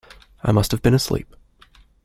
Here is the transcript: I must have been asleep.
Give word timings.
I 0.41 0.51
must 0.51 0.71
have 0.71 0.81
been 0.81 0.95
asleep. 0.95 1.35